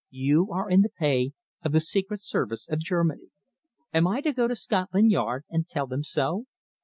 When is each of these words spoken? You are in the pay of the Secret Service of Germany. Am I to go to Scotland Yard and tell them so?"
You 0.09 0.47
are 0.51 0.67
in 0.67 0.81
the 0.81 0.89
pay 0.89 1.33
of 1.63 1.73
the 1.73 1.79
Secret 1.79 2.23
Service 2.23 2.67
of 2.67 2.79
Germany. 2.79 3.27
Am 3.93 4.07
I 4.07 4.21
to 4.21 4.33
go 4.33 4.47
to 4.47 4.55
Scotland 4.55 5.11
Yard 5.11 5.43
and 5.51 5.67
tell 5.69 5.85
them 5.85 6.01
so?" 6.01 6.45